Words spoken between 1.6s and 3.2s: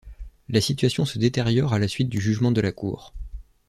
à la suite du jugement de la cour.